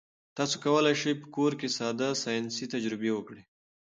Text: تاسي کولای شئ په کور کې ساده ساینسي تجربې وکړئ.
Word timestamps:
تاسي 0.37 0.57
کولای 0.65 0.95
شئ 1.01 1.13
په 1.21 1.27
کور 1.35 1.51
کې 1.59 1.67
ساده 1.77 2.09
ساینسي 2.23 2.65
تجربې 2.73 3.11
وکړئ. 3.13 3.41